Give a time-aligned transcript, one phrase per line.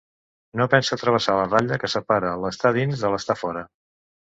[0.61, 3.67] No pensa travessar la ratlla que separa l'estar dins de l'estar fora.